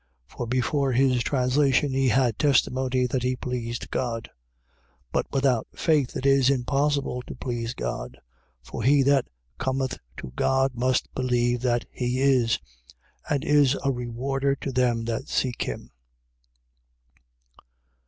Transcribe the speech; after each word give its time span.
For 0.25 0.47
before 0.47 0.93
his 0.93 1.21
translation 1.21 1.91
he 1.91 2.07
had 2.09 2.39
testimony 2.39 3.05
that 3.05 3.21
he 3.21 3.35
pleased 3.35 3.91
God. 3.91 4.31
11:6. 4.33 4.33
But 5.11 5.31
without 5.31 5.67
faith 5.75 6.17
it 6.17 6.25
is 6.25 6.49
impossible 6.49 7.21
to 7.27 7.35
please 7.35 7.75
God. 7.75 8.17
For 8.63 8.81
he 8.81 9.03
that 9.03 9.27
cometh 9.59 9.99
to 10.17 10.31
God 10.35 10.73
must 10.73 11.13
believe 11.13 11.61
that 11.61 11.85
he 11.91 12.19
is: 12.19 12.57
and 13.29 13.43
is 13.43 13.77
a 13.85 13.91
rewarder 13.91 14.55
to 14.55 14.71
them 14.71 15.05
that 15.05 15.27
seek 15.27 15.61
him. 15.61 15.91